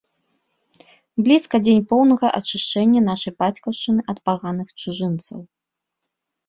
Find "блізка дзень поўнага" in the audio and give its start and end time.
1.27-2.27